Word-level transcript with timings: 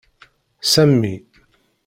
Sami. 0.73 1.13